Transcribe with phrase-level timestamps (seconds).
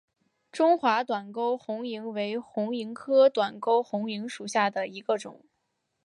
[0.51, 5.43] 中华短沟红萤为红萤科短沟红萤属下的一个种。